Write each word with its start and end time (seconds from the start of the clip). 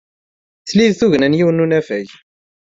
Tlid 0.69 0.91
tugna 0.99 1.27
n 1.27 1.37
yiwen 1.37 1.57
n 1.61 1.63
unafag. 1.63 2.07